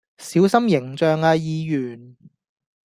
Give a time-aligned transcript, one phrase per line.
[0.17, 2.17] 小心形象呀議員